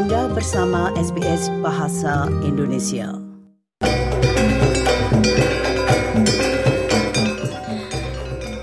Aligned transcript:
Anda 0.00 0.32
bersama 0.32 0.88
SBS 0.96 1.52
Bahasa 1.60 2.24
Indonesia. 2.40 3.20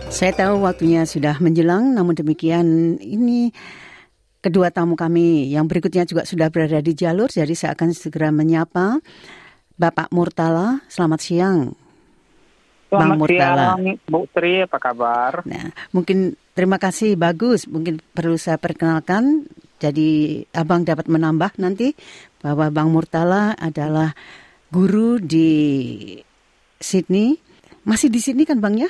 Saya 0.09 0.33
tahu 0.33 0.65
waktunya 0.65 1.05
sudah 1.05 1.37
menjelang, 1.37 1.93
namun 1.93 2.17
demikian 2.17 2.97
ini 2.97 3.53
kedua 4.41 4.73
tamu 4.73 4.97
kami 4.97 5.53
yang 5.53 5.69
berikutnya 5.69 6.09
juga 6.09 6.25
sudah 6.25 6.49
berada 6.49 6.81
di 6.81 6.97
jalur, 6.97 7.29
jadi 7.29 7.53
saya 7.53 7.77
akan 7.77 7.93
segera 7.93 8.33
menyapa 8.33 8.97
Bapak 9.77 10.09
Murtala. 10.09 10.81
Selamat 10.89 11.21
siang. 11.21 11.77
Selamat 12.89 13.13
Bang 13.13 13.19
Murtala. 13.21 13.77
siang, 13.77 13.81
Bu 14.09 14.25
Tri, 14.33 14.65
apa 14.65 14.81
kabar? 14.81 15.45
Nah, 15.45 15.69
mungkin 15.93 16.33
terima 16.57 16.81
kasih 16.81 17.13
bagus. 17.13 17.69
Mungkin 17.69 18.01
perlu 18.15 18.41
saya 18.41 18.57
perkenalkan. 18.57 19.45
Jadi 19.77 20.09
abang 20.51 20.81
dapat 20.81 21.05
menambah 21.05 21.57
nanti 21.57 21.93
bahwa 22.39 22.69
Bang 22.69 22.89
Murtala 22.89 23.53
adalah 23.53 24.13
guru 24.67 25.17
di 25.17 25.49
Sydney. 26.77 27.37
Masih 27.83 28.09
di 28.09 28.19
Sydney 28.19 28.43
kan 28.43 28.57
Bang 28.57 28.75
ya? 28.75 28.89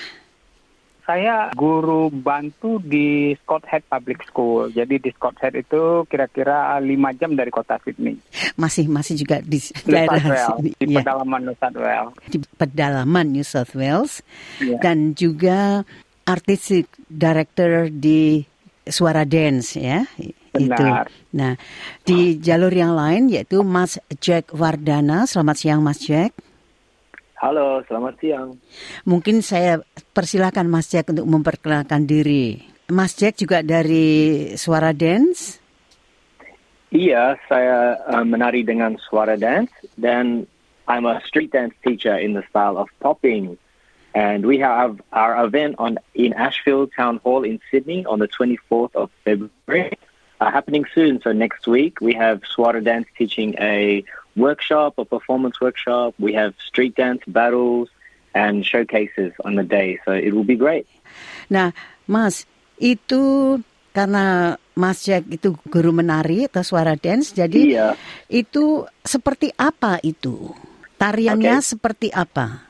Saya 1.04 1.56
guru 1.56 2.12
bantu 2.12 2.84
di 2.84 3.32
Scott 3.40 3.64
Head 3.64 3.88
Public 3.88 4.28
School. 4.28 4.76
Jadi 4.76 5.00
di 5.00 5.08
Scott 5.16 5.40
Head 5.40 5.56
itu 5.56 6.04
kira-kira 6.04 6.76
lima 6.84 7.16
jam 7.16 7.32
dari 7.32 7.48
kota 7.48 7.80
Sydney. 7.80 8.20
Masih 8.60 8.92
masih 8.92 9.16
juga 9.16 9.40
di 9.40 9.56
daerah 9.88 10.20
Sydney. 10.52 10.76
di 10.76 10.92
Iya, 10.92 11.00
pedalaman 11.00 11.40
New 11.48 11.56
South 11.56 11.80
Wales. 11.80 12.12
di 12.28 12.38
pedalaman 12.60 13.26
New 13.32 13.46
South 13.48 13.72
Wales 13.72 14.14
Iya. 14.60 14.78
dan 14.84 15.16
juga 15.16 15.88
artistic 16.28 16.92
director 17.08 17.88
di 17.88 18.44
Suara 18.84 19.24
Dance 19.24 19.80
ya. 19.80 20.04
Itu. 20.58 20.86
Nah, 21.38 21.54
di 22.02 22.42
jalur 22.42 22.74
yang 22.74 22.98
lain 22.98 23.30
yaitu 23.30 23.62
Mas 23.62 24.02
Jack 24.18 24.56
Wardana. 24.56 25.30
Selamat 25.30 25.56
siang 25.62 25.82
Mas 25.86 26.02
Jack. 26.02 26.34
Halo, 27.38 27.86
selamat 27.86 28.18
siang. 28.18 28.58
Mungkin 29.06 29.46
saya 29.46 29.78
persilahkan 30.18 30.66
Mas 30.66 30.90
Jack 30.90 31.14
untuk 31.14 31.30
memperkenalkan 31.30 32.10
diri. 32.10 32.66
Mas 32.90 33.14
Jack 33.14 33.38
juga 33.38 33.62
dari 33.62 34.50
Suara 34.58 34.90
Dance. 34.90 35.68
Iya, 36.88 37.36
saya 37.52 38.00
uh, 38.08 38.24
menari 38.24 38.64
dengan 38.64 38.96
suara 38.96 39.36
dance 39.36 39.76
dan 40.00 40.48
I'm 40.88 41.04
a 41.04 41.20
street 41.28 41.52
dance 41.52 41.76
teacher 41.84 42.16
in 42.16 42.32
the 42.32 42.48
style 42.48 42.80
of 42.80 42.88
popping. 43.04 43.60
And 44.16 44.48
we 44.48 44.58
have 44.64 45.04
our 45.12 45.36
event 45.44 45.76
on 45.78 46.00
in 46.16 46.32
Ashfield 46.32 46.96
Town 46.96 47.20
Hall 47.22 47.44
in 47.44 47.60
Sydney 47.70 48.08
on 48.08 48.24
the 48.24 48.32
24th 48.32 48.96
of 48.96 49.12
February, 49.28 50.00
uh, 50.40 50.52
happening 50.52 50.86
soon. 50.94 51.22
So 51.22 51.32
next 51.32 51.68
week 51.68 52.00
we 52.02 52.14
have 52.14 52.42
Swara 52.46 52.84
Dance 52.84 53.08
teaching 53.18 53.56
a 53.60 54.04
workshop, 54.36 54.98
a 54.98 55.06
performance 55.06 55.60
workshop. 55.60 56.14
We 56.20 56.34
have 56.34 56.54
street 56.62 56.96
dance 56.96 57.22
battles 57.28 57.90
and 58.34 58.66
showcases 58.66 59.34
on 59.46 59.56
the 59.56 59.64
day. 59.66 60.00
So 60.06 60.14
it 60.14 60.34
will 60.34 60.46
be 60.48 60.56
great. 60.56 60.86
Nah, 61.50 61.72
Mas, 62.06 62.46
itu 62.78 63.58
karena 63.96 64.56
Mas 64.78 65.02
Jack 65.02 65.26
itu 65.34 65.58
guru 65.74 65.90
menari 65.90 66.46
atau 66.46 66.62
suara 66.62 66.94
dance, 66.94 67.34
jadi 67.34 67.62
Iya. 67.74 67.90
itu 68.30 68.86
seperti 69.02 69.50
apa 69.58 69.98
itu? 70.06 70.54
Tariannya 71.02 71.58
Oke. 71.58 71.66
seperti 71.66 72.14
apa? 72.14 72.68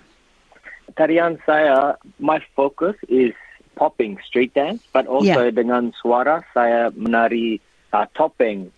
tarian 0.97 1.38
saya, 1.45 1.95
my 2.17 2.41
focus 2.57 2.97
is 3.07 3.38
popping 3.78 4.17
street 4.25 4.58
dance, 4.58 4.81
but 4.89 5.06
also 5.06 5.53
dengan 5.53 5.94
suara 5.94 6.42
saya 6.52 6.89
menari 6.97 7.61
uh, 7.94 8.09
topeng. 8.17 8.73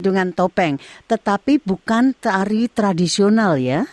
Dengan 0.00 0.32
topeng, 0.32 0.80
tetapi 1.06 1.60
bukan 1.60 2.16
tari 2.18 2.66
tradisional 2.72 3.60
ya? 3.60 3.84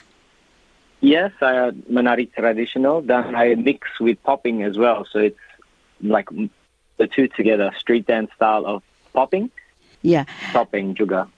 Yes, 1.03 1.35
saya 1.37 1.75
menari 1.91 2.31
traditional 2.31 3.03
dan 3.03 3.35
I 3.35 3.59
mix 3.59 3.99
with 3.99 4.17
popping 4.23 4.63
as 4.63 4.79
well. 4.79 5.03
So 5.09 5.19
it's 5.19 5.43
like 5.99 6.31
the 6.97 7.05
two 7.09 7.27
together, 7.27 7.73
street 7.77 8.07
dance 8.07 8.31
style 8.37 8.65
of 8.65 8.81
popping, 9.11 9.51
Ya, 10.01 10.25
topeng 10.49 10.97
juga. 10.97 11.29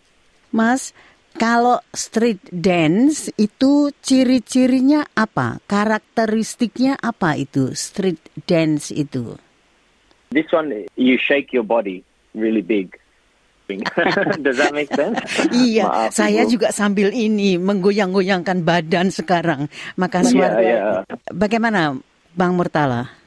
Mas, 0.55 0.95
kalau 1.33 1.81
street 1.91 2.39
dance 2.49 3.29
itu 3.35 3.89
ciri-cirinya 3.99 5.05
apa? 5.13 5.57
Karakteristiknya 5.65 6.97
apa 6.97 7.35
itu 7.35 7.73
street 7.73 8.21
dance 8.45 8.93
itu? 8.93 9.37
This 10.33 10.49
one, 10.49 10.73
you 10.97 11.17
shake 11.21 11.53
your 11.53 11.65
body 11.65 12.01
really 12.33 12.61
big. 12.61 12.97
Does 14.43 14.59
that 14.59 14.75
make 14.75 14.91
sense? 14.91 15.17
Iya, 15.49 15.87
Maaf, 15.87 16.09
saya 16.13 16.43
Ibu. 16.45 16.51
juga 16.51 16.67
sambil 16.69 17.09
ini 17.09 17.55
menggoyang-goyangkan 17.57 18.61
badan 18.61 19.09
sekarang. 19.09 19.71
Maka 19.95 20.21
Iya, 20.21 20.29
suara. 20.29 20.59
iya. 20.59 20.79
Bagaimana, 21.31 21.95
Bang 22.35 22.53
Murtala? 22.59 23.22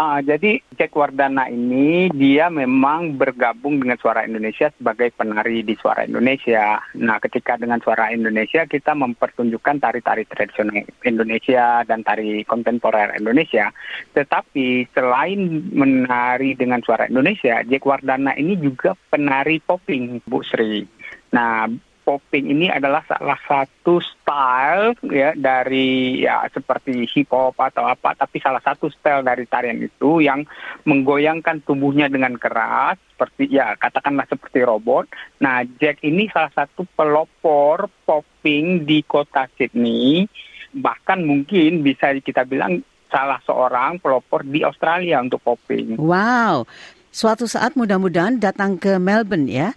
Ah, 0.00 0.24
jadi 0.24 0.56
Jack 0.80 0.96
Wardana 0.96 1.52
ini 1.52 2.08
dia 2.16 2.48
memang 2.48 3.12
bergabung 3.20 3.76
dengan 3.76 4.00
Suara 4.00 4.24
Indonesia 4.24 4.72
sebagai 4.72 5.12
penari 5.12 5.60
di 5.60 5.76
Suara 5.76 6.08
Indonesia. 6.08 6.80
Nah, 6.96 7.20
ketika 7.20 7.60
dengan 7.60 7.76
Suara 7.84 8.08
Indonesia 8.08 8.64
kita 8.64 8.96
mempertunjukkan 8.96 9.76
tari-tari 9.84 10.24
tradisional 10.24 10.80
Indonesia 11.04 11.84
dan 11.84 12.00
tari 12.08 12.40
kontemporer 12.48 13.20
Indonesia. 13.20 13.68
Tetapi 14.16 14.88
selain 14.96 15.70
menari 15.76 16.56
dengan 16.56 16.80
Suara 16.80 17.04
Indonesia, 17.12 17.60
Jack 17.60 17.84
Wardana 17.84 18.32
ini 18.40 18.56
juga 18.56 18.96
penari 19.12 19.60
popping, 19.60 20.24
Bu 20.24 20.40
Sri. 20.40 20.88
Nah, 21.36 21.68
popping 22.12 22.52
ini 22.52 22.68
adalah 22.68 23.00
salah 23.08 23.40
satu 23.48 23.96
style 24.04 24.92
ya 25.08 25.32
dari 25.32 26.20
ya 26.20 26.44
seperti 26.52 27.08
hip 27.08 27.32
hop 27.32 27.56
atau 27.56 27.88
apa 27.88 28.12
tapi 28.12 28.36
salah 28.36 28.60
satu 28.60 28.92
style 28.92 29.24
dari 29.24 29.48
tarian 29.48 29.80
itu 29.80 30.20
yang 30.20 30.44
menggoyangkan 30.84 31.64
tubuhnya 31.64 32.12
dengan 32.12 32.36
keras 32.36 33.00
seperti 33.16 33.48
ya 33.48 33.72
katakanlah 33.80 34.28
seperti 34.28 34.60
robot. 34.60 35.08
Nah, 35.40 35.64
Jack 35.80 36.04
ini 36.04 36.28
salah 36.28 36.52
satu 36.52 36.84
pelopor 36.92 37.88
popping 38.04 38.84
di 38.84 39.00
kota 39.00 39.48
Sydney 39.56 40.28
bahkan 40.76 41.24
mungkin 41.24 41.80
bisa 41.80 42.12
kita 42.20 42.44
bilang 42.44 42.84
salah 43.08 43.40
seorang 43.44 44.00
pelopor 44.00 44.44
di 44.44 44.64
Australia 44.64 45.20
untuk 45.20 45.40
popping. 45.44 45.96
Wow, 45.96 46.68
suatu 47.12 47.44
saat 47.44 47.76
mudah-mudahan 47.76 48.40
datang 48.40 48.80
ke 48.80 48.96
Melbourne 48.96 49.46
ya. 49.46 49.76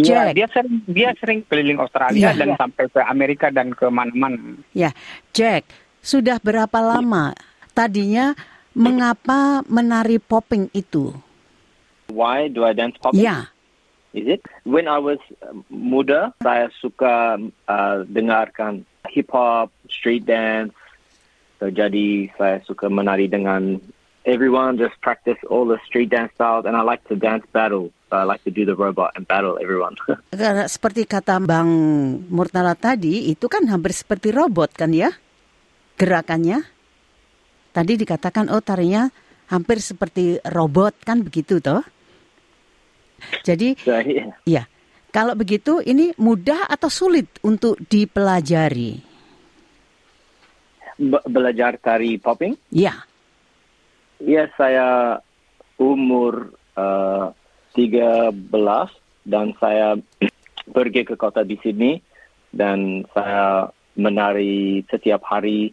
Iya, 0.00 0.32
Jack, 0.32 0.32
dia 0.32 0.46
sering 0.48 0.74
dia 0.88 1.10
sering 1.20 1.38
keliling 1.44 1.76
Australia 1.76 2.32
Iya. 2.32 2.40
dan 2.40 2.50
sampai 2.56 2.88
ke 2.88 3.00
Amerika 3.04 3.52
dan 3.52 3.76
ke 3.76 3.84
mana-mana. 3.92 4.56
ya, 4.72 4.96
Jack, 5.36 5.68
sudah 6.00 6.40
berapa 6.40 6.80
lama 6.80 7.36
tadinya 7.76 8.32
mengapa 8.72 9.60
menari 9.68 10.16
popping 10.16 10.72
itu? 10.72 11.12
Why 12.08 12.48
do 12.48 12.64
I 12.64 12.72
dance 12.72 12.96
popping? 12.96 13.22
Ya, 13.22 13.52
Is 14.10 14.26
it? 14.26 14.42
When 14.66 14.90
I 14.90 14.98
was 14.98 15.22
uh, 15.38 15.54
muda, 15.70 16.34
saya 16.42 16.66
suka 16.82 17.38
uh, 17.70 17.96
dengarkan 18.10 18.82
hip 19.06 19.30
hop, 19.30 19.70
street 19.86 20.26
dance. 20.26 20.74
So 21.62 21.70
jadi 21.70 22.26
saya 22.34 22.58
suka 22.66 22.90
menari 22.90 23.30
dengan 23.30 23.78
everyone, 24.24 24.76
just 24.76 24.96
practice 25.00 25.38
all 25.48 25.64
the 25.64 25.80
street 25.88 26.12
dance 26.12 26.32
styles, 26.36 26.66
and 26.66 26.76
I 26.76 26.82
like 26.82 27.04
to 27.08 27.16
dance 27.16 27.44
battle. 27.52 27.92
So 28.10 28.18
I 28.18 28.24
like 28.26 28.42
to 28.44 28.52
do 28.52 28.66
the 28.66 28.74
robot 28.74 29.14
and 29.14 29.24
battle 29.24 29.56
everyone. 29.62 29.96
karena 30.34 30.66
seperti 30.66 31.06
kata 31.06 31.38
Bang 31.40 31.70
Murtala 32.28 32.74
tadi, 32.74 33.30
itu 33.30 33.46
kan 33.46 33.64
hampir 33.70 33.94
seperti 33.94 34.34
robot 34.34 34.74
kan 34.74 34.90
ya? 34.90 35.14
Gerakannya. 35.94 36.66
Tadi 37.70 37.92
dikatakan, 37.94 38.50
oh 38.50 38.58
tarinya 38.58 39.06
hampir 39.46 39.78
seperti 39.78 40.42
robot 40.42 40.98
kan 41.06 41.22
begitu 41.22 41.62
toh? 41.62 41.86
Jadi, 43.46 43.76
so 43.78 43.94
yeah. 44.00 44.32
ya, 44.48 44.62
kalau 45.14 45.36
begitu 45.36 45.78
ini 45.84 46.10
mudah 46.18 46.66
atau 46.66 46.90
sulit 46.90 47.30
untuk 47.46 47.78
dipelajari? 47.78 49.06
Be- 50.98 51.26
belajar 51.30 51.78
tari 51.78 52.16
popping. 52.16 52.58
Ya, 52.72 53.06
Ya 54.20 54.48
saya 54.54 55.18
umur 55.80 56.52
uh, 56.76 57.32
13 57.72 58.36
dan 59.24 59.56
saya 59.56 59.96
pergi 60.76 61.02
ke 61.08 61.16
kota 61.16 61.40
di 61.40 61.56
Sydney 61.64 62.04
dan 62.52 63.08
saya 63.16 63.72
menari 63.96 64.84
setiap 64.92 65.24
hari 65.24 65.72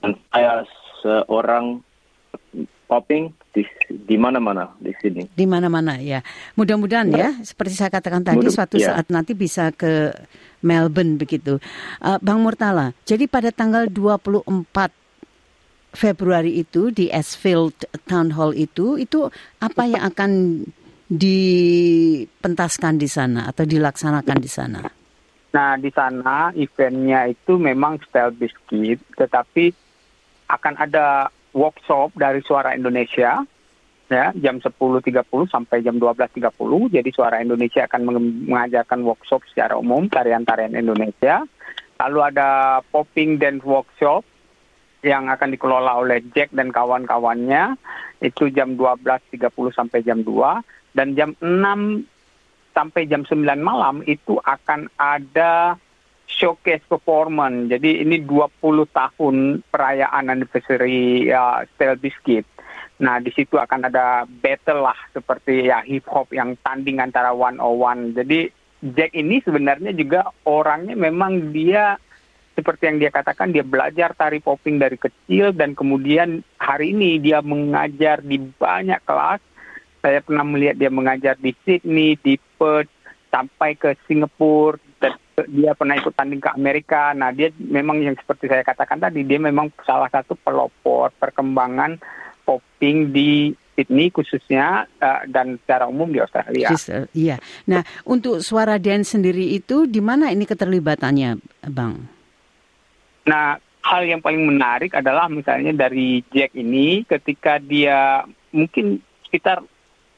dan 0.00 0.16
saya 0.32 0.64
seorang 1.04 1.84
popping 2.88 3.32
di 3.54 3.62
di 3.88 4.16
mana-mana 4.18 4.72
di 4.80 4.92
Sydney. 5.00 5.28
di 5.30 5.46
mana-mana 5.46 6.00
ya. 6.00 6.20
Mudah-mudahan 6.58 7.08
ya, 7.12 7.36
seperti 7.44 7.74
saya 7.78 7.90
katakan 7.92 8.24
tadi, 8.24 8.40
Mudah- 8.42 8.54
suatu 8.54 8.76
ya. 8.80 8.92
saat 8.92 9.06
nanti 9.12 9.32
bisa 9.36 9.70
ke 9.70 10.10
Melbourne 10.64 11.20
begitu. 11.20 11.60
Uh, 12.00 12.18
Bang 12.20 12.40
Murtala, 12.40 12.92
jadi 13.04 13.28
pada 13.28 13.52
tanggal 13.52 13.86
24 13.88 15.03
Februari 15.94 16.58
itu 16.58 16.90
di 16.90 17.08
Ashfield 17.08 17.86
Town 18.10 18.34
Hall 18.34 18.52
itu, 18.58 18.98
itu 18.98 19.30
apa 19.62 19.82
yang 19.86 20.02
akan 20.02 20.62
dipentaskan 21.06 22.98
di 22.98 23.06
sana 23.06 23.46
atau 23.46 23.62
dilaksanakan 23.62 24.38
di 24.42 24.50
sana? 24.50 24.80
Nah, 25.54 25.78
di 25.78 25.90
sana 25.94 26.50
eventnya 26.58 27.30
itu 27.30 27.54
memang 27.54 28.02
style 28.02 28.34
biscuit, 28.34 28.98
tetapi 29.14 29.70
akan 30.50 30.74
ada 30.82 31.30
workshop 31.54 32.10
dari 32.18 32.42
Suara 32.42 32.74
Indonesia 32.74 33.46
ya 34.12 34.36
jam 34.36 34.60
10.30 34.60 35.24
sampai 35.48 35.80
jam 35.80 35.96
12.30. 35.96 36.50
Jadi 36.90 37.10
Suara 37.14 37.40
Indonesia 37.40 37.86
akan 37.86 38.00
mengajarkan 38.50 39.00
workshop 39.06 39.46
secara 39.48 39.78
umum 39.78 40.10
tarian-tarian 40.10 40.74
Indonesia. 40.74 41.46
Lalu 42.02 42.18
ada 42.34 42.82
popping 42.90 43.38
dance 43.38 43.62
workshop 43.62 44.26
yang 45.04 45.28
akan 45.28 45.52
dikelola 45.52 46.00
oleh 46.00 46.24
Jack 46.32 46.50
dan 46.56 46.72
kawan-kawannya 46.72 47.76
itu 48.24 48.48
jam 48.50 48.74
12.30 48.80 49.52
sampai 49.76 50.00
jam 50.00 50.24
2 50.24 50.96
dan 50.96 51.12
jam 51.12 51.36
6 51.38 51.44
sampai 52.74 53.06
jam 53.06 53.22
9 53.22 53.44
malam 53.60 54.02
itu 54.08 54.40
akan 54.42 54.88
ada 54.98 55.78
showcase 56.26 56.82
performance. 56.88 57.70
Jadi 57.70 58.02
ini 58.02 58.24
20 58.24 58.58
tahun 58.90 59.62
perayaan 59.70 60.32
anniversary 60.32 61.30
uh, 61.30 61.62
Style 61.76 62.00
Biscuit. 62.00 62.42
Nah, 62.94 63.18
di 63.18 63.30
situ 63.34 63.58
akan 63.58 63.90
ada 63.90 64.22
battle 64.26 64.86
lah 64.86 64.98
seperti 65.10 65.70
ya 65.70 65.82
hip 65.82 66.06
hop 66.06 66.30
yang 66.30 66.54
tanding 66.62 67.02
antara 67.02 67.34
one 67.34 67.58
on 67.58 67.78
one. 67.78 68.02
Jadi 68.14 68.50
Jack 68.84 69.16
ini 69.16 69.40
sebenarnya 69.40 69.96
juga 69.96 70.28
orangnya 70.44 70.92
memang 70.92 71.56
dia 71.56 71.96
seperti 72.54 72.86
yang 72.86 72.98
dia 73.02 73.10
katakan 73.10 73.50
dia 73.50 73.66
belajar 73.66 74.14
tari 74.14 74.38
popping 74.38 74.78
dari 74.78 74.94
kecil 74.94 75.50
dan 75.50 75.74
kemudian 75.74 76.42
hari 76.56 76.94
ini 76.94 77.18
dia 77.18 77.42
mengajar 77.42 78.22
di 78.22 78.38
banyak 78.38 79.02
kelas 79.02 79.42
saya 80.04 80.20
pernah 80.20 80.44
melihat 80.44 80.76
dia 80.76 80.92
mengajar 80.92 81.32
di 81.40 81.56
Sydney, 81.64 82.20
di 82.20 82.36
Perth, 82.60 82.92
sampai 83.32 83.72
ke 83.72 83.96
Singapura, 84.04 84.76
dan 85.00 85.16
dia 85.48 85.72
pernah 85.72 85.96
ikut 85.96 86.12
tanding 86.12 86.44
ke 86.44 86.52
Amerika. 86.52 87.16
Nah, 87.16 87.32
dia 87.32 87.48
memang 87.56 88.04
yang 88.04 88.12
seperti 88.12 88.52
saya 88.52 88.60
katakan 88.60 89.00
tadi, 89.00 89.24
dia 89.24 89.40
memang 89.40 89.72
salah 89.80 90.12
satu 90.12 90.36
pelopor 90.36 91.08
perkembangan 91.16 91.96
popping 92.44 93.16
di 93.16 93.56
Sydney 93.72 94.12
khususnya 94.12 94.84
uh, 95.00 95.24
dan 95.24 95.56
secara 95.64 95.88
umum 95.88 96.12
di 96.12 96.20
Australia. 96.20 96.68
Sister, 96.76 97.08
iya. 97.16 97.40
Nah, 97.64 97.80
untuk 98.04 98.44
suara 98.44 98.76
dance 98.76 99.16
sendiri 99.16 99.56
itu 99.56 99.88
di 99.88 100.04
mana 100.04 100.28
ini 100.28 100.44
keterlibatannya, 100.44 101.40
Bang? 101.72 102.13
Nah, 103.24 103.56
hal 103.84 104.02
yang 104.08 104.20
paling 104.24 104.44
menarik 104.44 104.96
adalah 104.96 105.28
misalnya 105.28 105.72
dari 105.76 106.24
Jack 106.32 106.56
ini 106.56 107.04
ketika 107.04 107.60
dia 107.60 108.24
mungkin 108.52 109.00
sekitar 109.28 109.60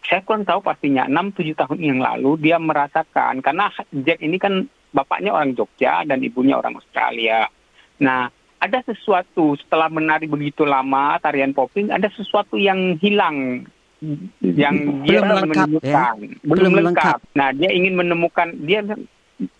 saya 0.06 0.22
kurang 0.22 0.46
tahu 0.46 0.62
pastinya 0.62 1.10
6-7 1.10 1.66
tahun 1.66 1.78
yang 1.82 1.98
lalu 1.98 2.38
dia 2.38 2.62
merasakan 2.62 3.42
karena 3.42 3.74
Jack 3.90 4.22
ini 4.22 4.38
kan 4.38 4.70
bapaknya 4.94 5.34
orang 5.34 5.58
Jogja 5.58 6.06
dan 6.06 6.22
ibunya 6.22 6.54
orang 6.54 6.78
Australia. 6.78 7.50
Nah, 7.98 8.30
ada 8.62 8.78
sesuatu 8.86 9.58
setelah 9.58 9.90
menari 9.90 10.30
begitu 10.30 10.62
lama 10.62 11.18
tarian 11.18 11.52
popping 11.52 11.90
ada 11.90 12.06
sesuatu 12.14 12.56
yang 12.56 12.96
hilang 13.02 13.66
yang 14.40 15.02
dia 15.02 15.24
belum 15.24 15.48
lengkap, 15.48 15.68
menemukan 15.68 15.82
ya? 15.82 16.12
belum, 16.44 16.52
Belum 16.52 16.72
lengkap. 16.72 16.86
lengkap. 16.92 17.18
Nah, 17.34 17.48
dia 17.56 17.70
ingin 17.72 17.94
menemukan 17.96 18.48
dia 18.62 18.80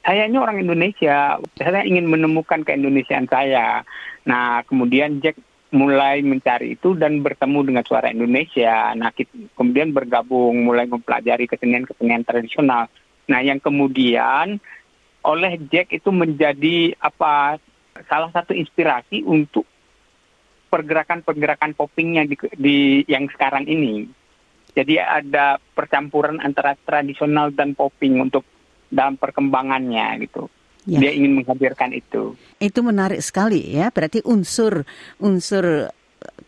sayanya 0.04 0.40
orang 0.40 0.64
Indonesia, 0.64 1.36
saya 1.56 1.82
ingin 1.84 2.08
menemukan 2.08 2.64
keindonesiaan 2.64 3.28
saya. 3.28 3.84
Nah, 4.24 4.64
kemudian 4.64 5.20
Jack 5.20 5.36
mulai 5.74 6.24
mencari 6.24 6.78
itu 6.78 6.96
dan 6.96 7.20
bertemu 7.20 7.60
dengan 7.66 7.84
suara 7.84 8.08
Indonesia. 8.08 8.96
Nah, 8.96 9.12
kita, 9.12 9.52
kemudian 9.58 9.92
bergabung, 9.92 10.64
mulai 10.64 10.88
mempelajari 10.88 11.44
kesenian-kesenian 11.44 12.24
tradisional. 12.24 12.88
Nah, 13.28 13.40
yang 13.44 13.60
kemudian 13.60 14.62
oleh 15.26 15.52
Jack 15.68 15.90
itu 15.90 16.08
menjadi 16.14 16.94
apa 17.02 17.58
salah 18.06 18.30
satu 18.30 18.54
inspirasi 18.54 19.26
untuk 19.26 19.66
pergerakan-pergerakan 20.70 21.74
poppingnya 21.74 22.24
di, 22.24 22.36
di 22.56 22.78
yang 23.10 23.26
sekarang 23.32 23.66
ini. 23.66 24.06
Jadi 24.76 25.00
ada 25.00 25.56
percampuran 25.72 26.36
antara 26.36 26.76
tradisional 26.76 27.48
dan 27.48 27.72
popping 27.72 28.20
untuk 28.20 28.44
dalam 28.90 29.18
perkembangannya 29.18 30.26
gitu. 30.26 30.50
Ya. 30.86 31.02
Dia 31.02 31.12
ingin 31.18 31.42
menghadirkan 31.42 31.90
itu. 31.90 32.38
Itu 32.62 32.80
menarik 32.86 33.18
sekali 33.18 33.74
ya. 33.74 33.90
Berarti 33.90 34.22
unsur 34.22 34.86
unsur 35.18 35.90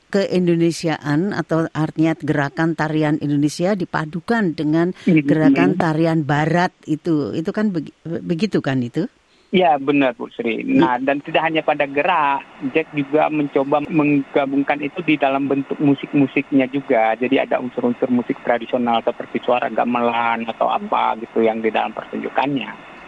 keindonesiaan 0.09 1.37
atau 1.37 1.69
artinya 1.75 2.17
gerakan 2.17 2.73
tarian 2.73 3.21
Indonesia 3.21 3.77
dipadukan 3.77 4.57
dengan 4.57 4.97
gerakan 5.05 5.77
tarian 5.77 6.25
barat 6.25 6.73
itu. 6.89 7.37
Itu 7.37 7.51
kan 7.53 7.75
begi- 7.75 7.93
begitu 8.07 8.65
kan 8.65 8.81
itu? 8.81 9.11
Ya 9.49 9.81
benar 9.81 10.13
Bu 10.13 10.29
Sri. 10.29 10.61
Nah 10.61 11.01
dan 11.01 11.25
tidak 11.25 11.41
hanya 11.41 11.65
pada 11.65 11.89
gerak, 11.89 12.45
Jack 12.77 12.93
juga 12.93 13.33
mencoba 13.33 13.81
menggabungkan 13.89 14.77
itu 14.85 15.01
di 15.01 15.17
dalam 15.17 15.49
bentuk 15.49 15.81
musik-musiknya 15.81 16.69
juga. 16.69 17.17
Jadi 17.17 17.41
ada 17.41 17.57
unsur-unsur 17.57 18.13
musik 18.13 18.37
tradisional 18.45 19.01
seperti 19.01 19.41
suara 19.41 19.73
gamelan 19.73 20.45
atau 20.45 20.69
apa 20.69 21.17
gitu 21.25 21.41
yang 21.41 21.65
di 21.65 21.73
dalam 21.73 21.97
pertunjukannya. 21.97 22.99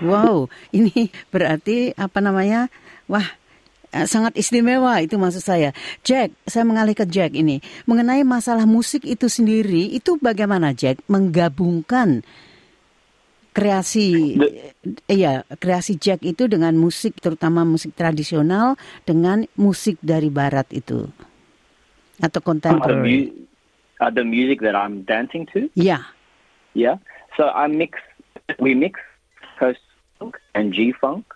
Wow, 0.00 0.48
ini 0.72 1.12
berarti 1.28 1.92
apa 1.92 2.24
namanya? 2.24 2.72
Wah, 3.04 3.36
eh, 3.92 4.08
sangat 4.08 4.40
istimewa 4.40 5.04
itu 5.04 5.20
maksud 5.20 5.44
saya. 5.44 5.76
Jack, 6.00 6.32
saya 6.48 6.64
mengalih 6.64 6.96
ke 6.96 7.04
Jack 7.04 7.36
ini. 7.36 7.60
Mengenai 7.84 8.24
masalah 8.24 8.64
musik 8.64 9.04
itu 9.04 9.28
sendiri, 9.28 9.92
itu 9.92 10.16
bagaimana 10.16 10.72
Jack 10.72 11.04
menggabungkan 11.12 12.24
kreasi 13.50 14.38
iya, 15.10 15.42
kreasi 15.58 15.98
Jack 15.98 16.22
itu 16.22 16.46
dengan 16.46 16.74
musik 16.78 17.18
terutama 17.18 17.66
musik 17.66 17.94
tradisional 17.98 18.78
dengan 19.02 19.44
musik 19.58 19.98
dari 19.98 20.30
barat 20.30 20.70
itu 20.70 21.10
atau 22.20 22.40
the, 22.40 22.46
contemporary. 22.46 23.32
mu- 23.32 23.32
uh, 23.98 24.12
the 24.12 24.22
music 24.22 24.60
that 24.60 24.76
I'm 24.76 25.02
dancing 25.08 25.48
to. 25.56 25.72
Ya, 25.72 26.04
Yeah. 26.74 26.98
So 27.36 27.48
I 27.48 27.66
mix, 27.66 27.98
we 28.58 28.74
mix 28.74 29.00
coast 29.58 29.80
funk 30.18 30.38
and 30.54 30.72
G 30.72 30.92
funk, 30.92 31.26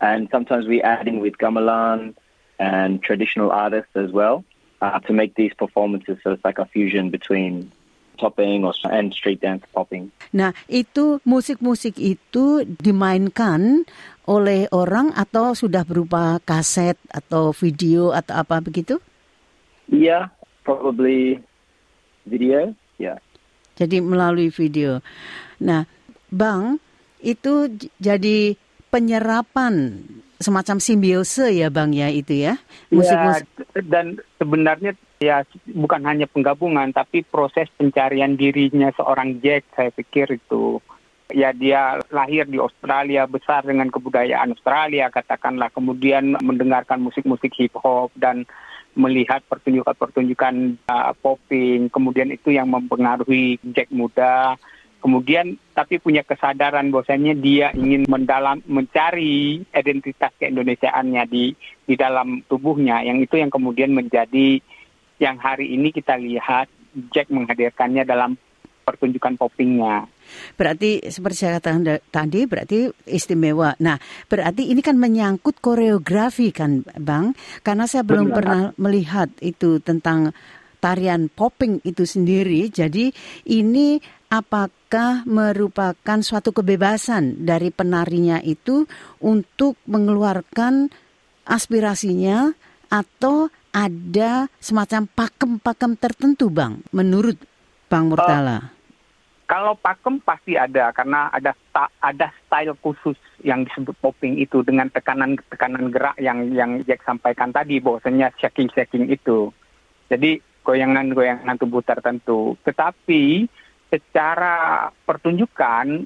and 0.00 0.28
sometimes 0.30 0.66
we 0.66 0.82
add 0.82 1.08
in 1.08 1.20
with 1.20 1.38
gamelan 1.38 2.14
and 2.58 3.02
traditional 3.02 3.50
artists 3.50 3.90
as 3.94 4.10
well 4.10 4.44
uh, 4.80 4.98
to 5.00 5.12
make 5.12 5.34
these 5.34 5.52
performances. 5.54 6.18
So 6.22 6.32
it's 6.32 6.44
like 6.44 6.58
a 6.58 6.66
fusion 6.66 7.10
between 7.10 7.72
popping 8.18 8.66
or 8.66 8.74
and 8.90 9.14
street 9.14 9.40
dance 9.40 9.62
popping. 9.70 10.10
Nah, 10.34 10.52
itu 10.66 11.22
musik-musik 11.22 11.96
itu 11.96 12.66
dimainkan 12.66 13.86
oleh 14.28 14.68
orang 14.74 15.14
atau 15.16 15.56
sudah 15.56 15.88
berupa 15.88 16.36
kaset 16.44 17.00
atau 17.08 17.56
video 17.56 18.12
atau 18.12 18.36
apa 18.36 18.60
begitu? 18.60 19.00
Yeah, 19.88 20.28
probably 20.68 21.40
video. 22.28 22.76
Yeah. 23.00 23.22
Jadi 23.80 24.04
melalui 24.04 24.52
video. 24.52 25.00
Nah, 25.64 25.88
Bang, 26.28 26.76
itu 27.24 27.72
jadi 27.96 28.52
penyerapan 28.92 30.04
semacam 30.36 30.76
simbiose 30.76 31.50
ya, 31.56 31.72
Bang 31.72 31.96
ya 31.96 32.12
itu 32.12 32.36
ya. 32.36 32.60
Musik-musik. 32.92 33.48
Ya, 33.48 33.82
dan 33.86 34.20
sebenarnya 34.36 34.92
ya 35.18 35.42
bukan 35.66 36.02
hanya 36.06 36.30
penggabungan 36.30 36.94
tapi 36.94 37.26
proses 37.26 37.66
pencarian 37.74 38.38
dirinya 38.38 38.90
seorang 38.94 39.42
Jack 39.42 39.66
saya 39.74 39.90
pikir 39.90 40.38
itu. 40.38 40.78
Ya 41.28 41.52
dia 41.52 42.00
lahir 42.08 42.48
di 42.48 42.56
Australia 42.56 43.28
besar 43.28 43.60
dengan 43.60 43.92
kebudayaan 43.92 44.56
Australia 44.56 45.12
katakanlah. 45.12 45.68
Kemudian 45.76 46.40
mendengarkan 46.40 47.04
musik-musik 47.04 47.52
hip 47.52 47.76
hop 47.76 48.08
dan 48.16 48.48
melihat 48.96 49.44
pertunjukan-pertunjukan 49.44 50.80
uh, 50.88 51.12
popping. 51.20 51.92
Kemudian 51.92 52.32
itu 52.32 52.56
yang 52.56 52.72
mempengaruhi 52.72 53.60
Jack 53.76 53.92
muda. 53.92 54.56
Kemudian 54.98 55.60
tapi 55.76 56.02
punya 56.02 56.26
kesadaran 56.26 56.90
bahwasanya 56.90 57.36
dia 57.38 57.70
ingin 57.70 58.08
mendalam 58.10 58.58
mencari 58.66 59.62
identitas 59.70 60.34
keindonesiaannya 60.40 61.22
di 61.28 61.52
di 61.86 61.94
dalam 61.94 62.42
tubuhnya. 62.48 63.04
Yang 63.04 63.30
itu 63.30 63.34
yang 63.38 63.52
kemudian 63.52 63.94
menjadi 63.94 64.58
yang 65.18 65.36
hari 65.38 65.74
ini 65.74 65.90
kita 65.90 66.14
lihat 66.18 66.70
Jack 67.14 67.30
menghadirkannya 67.30 68.02
dalam 68.02 68.34
pertunjukan 68.88 69.36
poppingnya. 69.36 70.08
Berarti 70.56 71.04
seperti 71.12 71.36
saya 71.44 71.60
katakan 71.60 71.84
tadi 72.08 72.48
berarti 72.48 72.88
istimewa. 73.04 73.76
Nah, 73.84 74.00
berarti 74.32 74.72
ini 74.72 74.80
kan 74.80 74.96
menyangkut 74.96 75.60
koreografi 75.60 76.48
kan, 76.48 76.80
Bang? 76.96 77.36
Karena 77.60 77.84
saya 77.84 78.00
belum 78.08 78.32
Benar. 78.32 78.36
pernah 78.40 78.62
melihat 78.80 79.28
itu 79.44 79.76
tentang 79.84 80.32
tarian 80.80 81.28
popping 81.28 81.84
itu 81.84 82.08
sendiri. 82.08 82.72
Jadi 82.72 83.12
ini 83.52 84.00
apakah 84.32 85.28
merupakan 85.28 86.18
suatu 86.24 86.56
kebebasan 86.56 87.44
dari 87.44 87.68
penarinya 87.68 88.40
itu 88.40 88.88
untuk 89.20 89.76
mengeluarkan 89.84 90.88
aspirasinya 91.44 92.52
atau 92.88 93.52
ada 93.72 94.48
semacam 94.58 95.06
pakem-pakem 95.06 95.92
tertentu, 95.96 96.48
Bang, 96.48 96.80
menurut 96.92 97.36
Bang 97.88 98.12
Murtala? 98.12 98.72
Kalau 99.48 99.72
pakem 99.80 100.20
pasti 100.20 100.60
ada 100.60 100.92
karena 100.92 101.32
ada 101.32 101.56
ada 102.04 102.28
style 102.44 102.76
khusus 102.84 103.16
yang 103.40 103.64
disebut 103.64 103.96
popping 104.04 104.36
itu 104.36 104.60
dengan 104.60 104.92
tekanan-tekanan 104.92 105.88
gerak 105.88 106.16
yang 106.20 106.52
yang 106.52 106.84
Jack 106.84 107.00
sampaikan 107.08 107.48
tadi 107.48 107.80
bahwasanya 107.80 108.28
shaking-shaking 108.36 109.08
itu. 109.08 109.48
Jadi 110.12 110.44
goyangan-goyangan 110.68 111.56
tubuh 111.56 111.80
tertentu. 111.80 112.60
Tetapi 112.60 113.48
secara 113.88 114.92
pertunjukan 115.08 116.04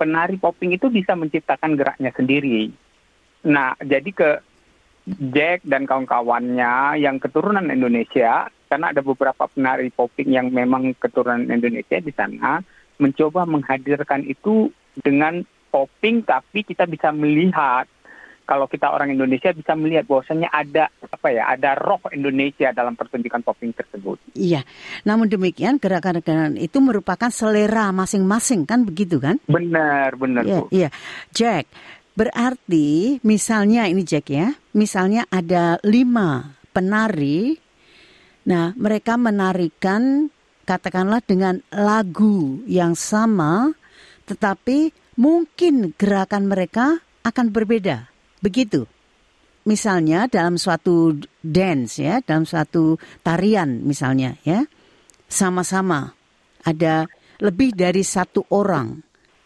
penari 0.00 0.40
popping 0.40 0.72
itu 0.72 0.88
bisa 0.88 1.12
menciptakan 1.12 1.76
geraknya 1.76 2.08
sendiri. 2.16 2.72
Nah, 3.44 3.76
jadi 3.84 4.08
ke 4.08 4.30
Jack 5.32 5.64
dan 5.64 5.88
kawan-kawannya 5.88 7.00
yang 7.00 7.16
keturunan 7.16 7.72
Indonesia, 7.72 8.52
karena 8.68 8.92
ada 8.92 9.00
beberapa 9.00 9.48
penari 9.48 9.88
popping 9.88 10.28
yang 10.28 10.52
memang 10.52 10.92
keturunan 11.00 11.48
Indonesia 11.48 11.96
di 11.98 12.12
sana, 12.12 12.60
mencoba 13.00 13.48
menghadirkan 13.48 14.26
itu 14.28 14.68
dengan 14.98 15.40
popping 15.70 16.24
tapi 16.24 16.64
kita 16.64 16.88
bisa 16.88 17.12
melihat 17.14 17.86
kalau 18.48 18.64
kita 18.64 18.88
orang 18.88 19.12
Indonesia 19.12 19.52
bisa 19.52 19.76
melihat 19.76 20.08
bahwasanya 20.08 20.48
ada 20.48 20.88
apa 20.88 21.28
ya 21.28 21.52
ada 21.52 21.76
roh 21.76 22.00
Indonesia 22.08 22.72
dalam 22.72 22.96
pertunjukan 22.96 23.44
popping 23.44 23.76
tersebut. 23.76 24.16
Iya. 24.32 24.64
Namun 25.04 25.28
demikian 25.28 25.76
gerakan-gerakan 25.76 26.56
itu 26.56 26.80
merupakan 26.80 27.28
selera 27.28 27.92
masing-masing 27.92 28.64
kan 28.64 28.88
begitu 28.88 29.20
kan? 29.20 29.36
Benar, 29.44 30.16
benar 30.16 30.48
iya, 30.48 30.56
Bu. 30.56 30.64
Iya. 30.72 30.88
Jack, 31.36 31.68
berarti 32.18 33.22
misalnya 33.22 33.86
ini 33.86 34.02
Jack 34.02 34.34
ya, 34.34 34.50
misalnya 34.74 35.22
ada 35.30 35.78
lima 35.86 36.58
penari, 36.74 37.54
nah 38.42 38.74
mereka 38.74 39.14
menarikan 39.14 40.26
katakanlah 40.66 41.22
dengan 41.22 41.62
lagu 41.70 42.58
yang 42.66 42.98
sama, 42.98 43.70
tetapi 44.26 44.90
mungkin 45.14 45.94
gerakan 45.94 46.50
mereka 46.50 46.98
akan 47.22 47.54
berbeda. 47.54 48.10
Begitu. 48.42 48.90
Misalnya 49.68 50.26
dalam 50.26 50.58
suatu 50.58 51.12
dance 51.44 52.00
ya, 52.00 52.18
dalam 52.24 52.48
suatu 52.48 52.96
tarian 53.20 53.84
misalnya 53.84 54.34
ya, 54.42 54.64
sama-sama 55.28 56.16
ada 56.64 57.04
lebih 57.38 57.76
dari 57.76 58.00
satu 58.00 58.48
orang 58.48 58.96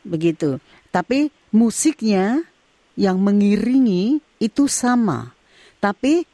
begitu. 0.07 0.63
Tapi 0.95 1.27
musiknya 1.51 2.52
yang 2.97 3.21
mengiringi 3.21 4.21
itu 4.39 4.65
sama. 4.69 5.33
Tapi 5.83 6.25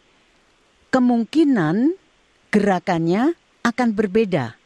kemungkinan 0.88 1.94
gerakannya 2.48 3.36
akan 3.64 3.88
berbeda. 3.92 4.56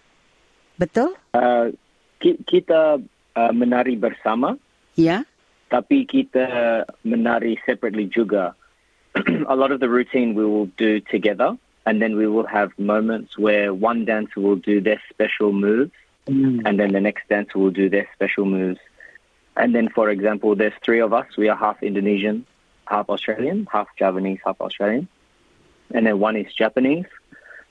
Betul? 0.79 1.15
Uh, 1.35 1.75
kita 2.23 3.03
uh, 3.35 3.53
menari 3.53 3.99
bersama. 3.99 4.55
Ya. 4.95 5.27
Tapi 5.73 6.05
kita 6.05 6.85
menari 7.03 7.57
separately 7.65 8.07
juga. 8.07 8.55
a 9.49 9.57
lot 9.57 9.73
of 9.73 9.81
the 9.81 9.89
routine 9.89 10.35
we 10.35 10.45
will 10.45 10.69
do 10.77 11.01
together, 11.01 11.57
and 11.87 12.01
then 12.01 12.17
we 12.17 12.27
will 12.27 12.47
have 12.47 12.73
moments 12.79 13.37
where 13.39 13.75
one 13.75 14.05
dancer 14.05 14.41
will 14.41 14.57
do 14.57 14.81
their 14.81 15.01
special 15.11 15.53
moves, 15.53 15.93
mm. 16.29 16.63
and 16.65 16.81
then 16.81 16.93
the 16.93 17.01
next 17.01 17.29
dancer 17.29 17.59
will 17.59 17.71
do 17.71 17.89
their 17.89 18.09
special 18.15 18.45
moves. 18.45 18.81
And 19.57 19.75
then, 19.75 19.89
for 19.93 20.09
example, 20.09 20.57
there's 20.57 20.77
three 20.85 21.01
of 21.01 21.13
us. 21.13 21.27
We 21.37 21.49
are 21.49 21.57
half 21.57 21.83
Indonesian, 21.83 22.47
half 22.89 23.09
Australian, 23.09 23.69
half 23.71 23.89
Javanese, 23.99 24.41
half 24.45 24.61
Australian. 24.61 25.09
And 25.93 26.07
then 26.07 26.19
one 26.19 26.37
is 26.37 26.49
Japanese, 26.57 27.05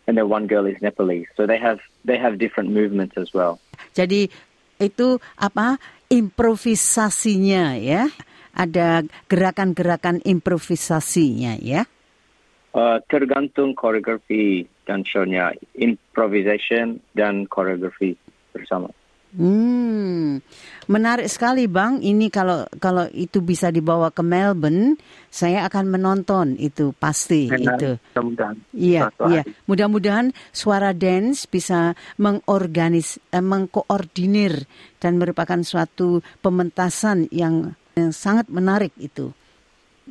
and 0.06 0.18
then 0.18 0.30
one 0.30 0.46
girl 0.46 0.70
is 0.70 0.78
Nepalese. 0.82 1.26
So 1.34 1.50
they 1.50 1.58
have 1.58 1.82
they 2.06 2.18
have 2.22 2.38
different 2.38 2.70
movements 2.70 3.18
as 3.18 3.34
well. 3.34 3.58
Jadi 3.98 4.30
itu 4.78 5.18
apa 5.42 5.82
improvisasinya 6.14 7.82
ya? 7.82 8.06
Ada 8.52 9.08
gerakan-gerakan 9.32 10.22
improvisasinya 10.22 11.58
ya? 11.58 11.88
Uh, 12.72 13.00
tergantung 13.10 13.76
koreografi 13.76 14.64
dan 14.88 15.04
show-nya, 15.04 15.56
improvisation 15.76 17.04
dan 17.16 17.48
koreografi 17.48 18.16
bersama. 18.56 18.92
Hmm, 19.32 20.44
menarik 20.92 21.32
sekali 21.32 21.64
bang. 21.64 22.04
Ini 22.04 22.28
kalau 22.28 22.68
kalau 22.84 23.08
itu 23.16 23.40
bisa 23.40 23.72
dibawa 23.72 24.12
ke 24.12 24.20
Melbourne, 24.20 25.00
saya 25.32 25.64
akan 25.72 25.88
menonton 25.88 26.60
itu 26.60 26.92
pasti 27.00 27.48
Enak, 27.48 27.80
itu. 27.80 27.90
Mudah-mudahan. 28.12 28.56
Iya, 28.76 29.02
iya. 29.32 29.44
Mudah-mudahan 29.72 30.36
suara 30.52 30.92
dance 30.92 31.48
bisa 31.48 31.96
mengorganis, 32.20 33.24
eh, 33.32 33.40
mengkoordinir 33.40 34.68
dan 35.00 35.16
merupakan 35.16 35.64
suatu 35.64 36.20
pementasan 36.44 37.32
yang, 37.32 37.72
yang 37.96 38.12
sangat 38.12 38.52
menarik 38.52 38.92
itu. 39.00 39.32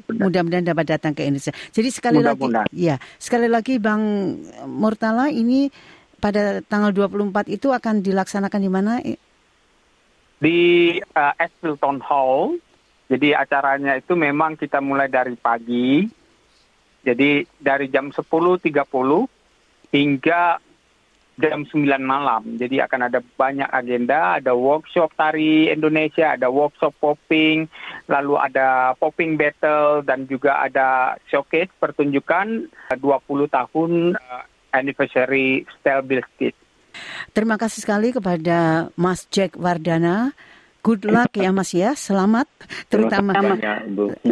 Mudah-mudahan 0.09 0.65
dapat 0.65 0.97
datang 0.97 1.13
ke 1.13 1.29
Indonesia. 1.29 1.53
Jadi 1.77 1.89
sekali 1.93 2.25
Mudah 2.25 2.33
lagi, 2.33 2.73
ya 2.73 2.97
sekali 3.21 3.53
lagi 3.53 3.77
Bang 3.77 4.01
Murtala 4.65 5.29
ini 5.29 5.69
pada 6.21 6.61
tanggal 6.69 6.93
24 6.93 7.49
itu 7.49 7.73
akan 7.73 8.05
dilaksanakan 8.05 8.61
di 8.61 8.71
mana? 8.71 8.93
Di 10.41 10.61
uh, 11.01 11.35
Espilton 11.41 11.99
Hall. 12.05 12.61
Jadi 13.11 13.35
acaranya 13.35 13.99
itu 13.99 14.15
memang 14.15 14.55
kita 14.55 14.79
mulai 14.79 15.11
dari 15.11 15.35
pagi. 15.35 16.07
Jadi 17.01 17.43
dari 17.59 17.89
jam 17.89 18.13
10.30 18.13 18.69
hingga 19.91 20.43
jam 21.41 21.65
9 21.65 21.89
malam. 22.05 22.45
Jadi 22.61 22.85
akan 22.85 23.01
ada 23.09 23.25
banyak 23.25 23.67
agenda, 23.73 24.37
ada 24.37 24.53
workshop 24.53 25.17
tari 25.17 25.73
Indonesia, 25.73 26.37
ada 26.37 26.53
workshop 26.53 26.93
popping, 27.01 27.65
lalu 28.07 28.37
ada 28.37 28.93
popping 29.01 29.41
battle 29.41 30.05
dan 30.05 30.29
juga 30.29 30.61
ada 30.61 31.17
showcase 31.33 31.73
pertunjukan 31.81 32.69
20 32.93 33.01
tahun 33.49 33.91
uh, 34.21 34.45
anniversary 34.73 35.67
Style 35.81 36.05
Biscuit. 36.07 36.55
Terima 37.31 37.55
kasih 37.55 37.87
sekali 37.87 38.11
kepada 38.11 38.91
Mas 38.99 39.27
Jack 39.31 39.55
Wardana. 39.55 40.35
Good 40.81 41.05
luck 41.05 41.37
ya 41.37 41.53
Mas 41.53 41.77
ya, 41.77 41.93
selamat 41.93 42.49
terutama 42.89 43.37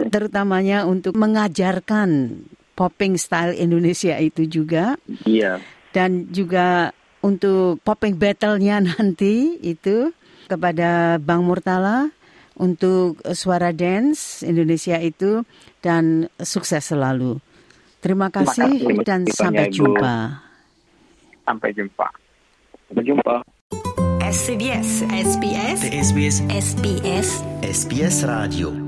terutamanya 0.09 0.89
untuk 0.89 1.13
mengajarkan 1.13 2.41
popping 2.73 3.21
style 3.21 3.53
Indonesia 3.53 4.17
itu 4.17 4.49
juga. 4.49 4.97
Iya. 5.29 5.61
Dan 5.93 6.33
juga 6.33 6.97
untuk 7.21 7.85
popping 7.85 8.17
battle-nya 8.17 8.81
nanti 8.97 9.61
itu 9.61 10.15
kepada 10.49 11.21
Bang 11.21 11.45
Murtala 11.45 12.09
untuk 12.59 13.21
suara 13.37 13.71
dance 13.71 14.41
Indonesia 14.43 14.97
itu 14.99 15.45
dan 15.85 16.33
sukses 16.41 16.91
selalu. 16.91 17.39
Terima 17.99 18.31
kasih, 18.31 18.67
Terima 18.67 19.03
kasih 19.03 19.03
dan 19.03 19.21
sampai 19.27 19.67
jumpa. 19.75 20.15
Sampai 21.43 21.71
jumpa. 21.75 22.07
Sampai 22.87 23.05
jumpa. 23.05 23.35
SBS 24.29 25.03
SBS 25.09 25.81
SBS 25.89 26.37
SBS 26.53 27.29
SBS 27.65 28.17
Radio 28.29 28.88